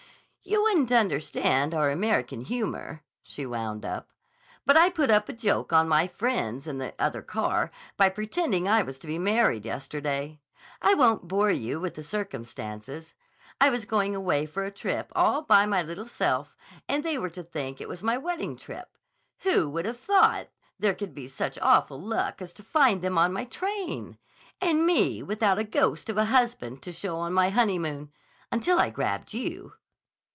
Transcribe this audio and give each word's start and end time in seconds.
"You 0.43 0.63
wouldn't 0.63 0.91
understand 0.91 1.73
our 1.75 1.91
American 1.91 2.41
humor," 2.41 3.03
she 3.21 3.45
wound 3.45 3.85
up; 3.85 4.09
"but 4.65 4.75
I 4.75 4.89
put 4.89 5.11
up 5.11 5.29
a 5.29 5.33
joke 5.33 5.71
on 5.71 5.87
my 5.87 6.07
friends 6.07 6.67
in 6.67 6.79
the 6.79 6.95
other 6.97 7.21
car 7.21 7.69
by 7.95 8.09
pretending 8.09 8.67
I 8.67 8.81
was 8.81 8.97
to 8.99 9.07
be 9.07 9.19
married 9.19 9.65
yesterday. 9.65 10.41
I 10.81 10.95
won't 10.95 11.27
bore 11.27 11.51
you 11.51 11.79
with 11.79 11.93
the 11.93 12.01
circumstances. 12.01 13.13
I 13.61 13.69
was 13.69 13.85
going 13.85 14.15
away 14.15 14.47
for 14.47 14.65
a 14.65 14.71
trip 14.71 15.11
all 15.15 15.43
by 15.43 15.67
my 15.67 15.83
little 15.83 16.07
self 16.07 16.57
and 16.89 17.03
they 17.03 17.19
were 17.19 17.29
to 17.29 17.43
think 17.43 17.79
it 17.79 17.87
was 17.87 18.01
my 18.03 18.17
wedding 18.17 18.55
trip. 18.57 18.97
Who 19.41 19.69
would 19.69 19.85
have 19.85 19.99
thought 19.99 20.47
there 20.79 20.95
could 20.95 21.13
be 21.13 21.27
such 21.27 21.59
awful 21.61 22.01
luck 22.01 22.41
as 22.41 22.51
to 22.53 22.63
find 22.63 23.03
them 23.03 23.15
on 23.17 23.31
my 23.31 23.45
train? 23.45 24.17
And 24.59 24.87
me 24.87 25.21
without 25.21 25.59
a 25.59 25.63
ghost 25.63 26.09
of 26.09 26.17
a 26.17 26.25
husband 26.25 26.81
to 26.81 26.91
show 26.91 27.19
on 27.19 27.31
my 27.31 27.49
honeymoon—until 27.49 28.79
I 28.79 28.89
grabbed 28.89 29.35
you!" 29.35 29.73